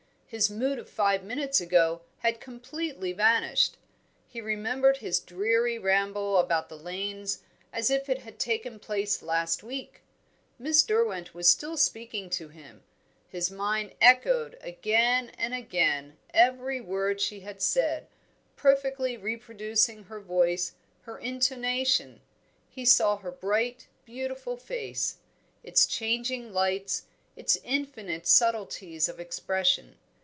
[0.31, 3.75] His mood of five minutes ago had completely vanished.
[4.29, 7.43] He remembered his dreary ramble about the lanes
[7.73, 10.03] as if it had taken place last week.
[10.57, 12.81] Miss Derwent was still speaking to him;
[13.27, 18.07] his mind echoed again and again every word she had said,
[18.55, 22.21] perfectly reproducing her voice, her intonation;
[22.69, 25.17] he saw her bright, beautiful face,
[25.61, 27.03] its changing lights,
[27.35, 29.97] its infinite subtleties of expression.